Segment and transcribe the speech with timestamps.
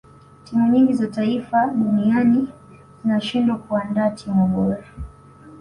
[0.43, 2.47] timu nyingi za taifa duninai
[3.01, 4.83] zinashindwa kuandaa timu bora